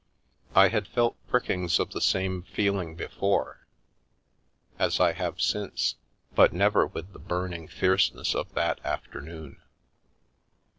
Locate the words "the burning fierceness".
7.13-8.33